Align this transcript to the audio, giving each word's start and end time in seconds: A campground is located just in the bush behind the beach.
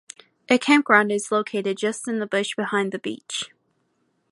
A 0.49 0.57
campground 0.57 1.11
is 1.11 1.31
located 1.31 1.77
just 1.77 2.07
in 2.07 2.17
the 2.17 2.25
bush 2.25 2.55
behind 2.55 2.91
the 2.91 2.97
beach. 2.97 3.51